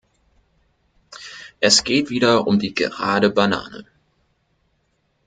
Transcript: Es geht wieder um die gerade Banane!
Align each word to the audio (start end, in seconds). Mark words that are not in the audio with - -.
Es 1.59 1.83
geht 1.83 2.09
wieder 2.09 2.47
um 2.47 2.57
die 2.57 2.73
gerade 2.73 3.29
Banane! 3.29 3.85